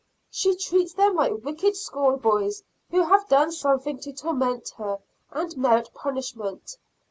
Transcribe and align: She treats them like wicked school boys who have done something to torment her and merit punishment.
She 0.31 0.55
treats 0.55 0.93
them 0.95 1.13
like 1.13 1.43
wicked 1.43 1.77
school 1.77 2.17
boys 2.17 2.63
who 2.89 3.03
have 3.03 3.27
done 3.27 3.51
something 3.51 3.99
to 3.99 4.11
torment 4.11 4.69
her 4.77 4.97
and 5.29 5.55
merit 5.55 5.91
punishment. 5.93 6.75